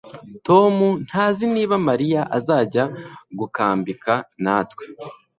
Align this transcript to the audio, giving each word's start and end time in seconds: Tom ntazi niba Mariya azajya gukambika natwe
Tom 0.47 0.75
ntazi 1.07 1.43
niba 1.53 1.75
Mariya 1.87 2.21
azajya 2.37 2.83
gukambika 3.39 4.13
natwe 4.43 4.83